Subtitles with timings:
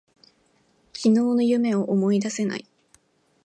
[0.93, 2.65] 昨日の夢を思い出せない。